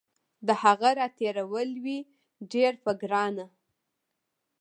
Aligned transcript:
د 0.47 0.49
هغه 0.63 0.89
راتېرول 1.01 1.69
وي 1.83 1.99
ډیر 2.53 2.73
په 2.83 2.91
ګرانه 3.01 3.45